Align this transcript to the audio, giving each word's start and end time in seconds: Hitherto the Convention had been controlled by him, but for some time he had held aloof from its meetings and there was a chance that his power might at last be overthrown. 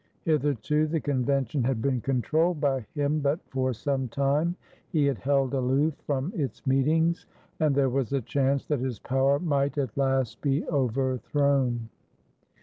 Hitherto 0.23 0.87
the 0.87 0.99
Convention 0.99 1.63
had 1.63 1.79
been 1.79 2.01
controlled 2.01 2.59
by 2.59 2.87
him, 2.95 3.19
but 3.19 3.39
for 3.51 3.71
some 3.71 4.07
time 4.07 4.55
he 4.89 5.05
had 5.05 5.19
held 5.19 5.53
aloof 5.53 5.93
from 6.07 6.33
its 6.35 6.65
meetings 6.65 7.27
and 7.59 7.75
there 7.75 7.87
was 7.91 8.11
a 8.11 8.19
chance 8.21 8.65
that 8.65 8.79
his 8.79 8.97
power 8.97 9.37
might 9.37 9.77
at 9.77 9.95
last 9.95 10.41
be 10.41 10.67
overthrown. 10.69 11.89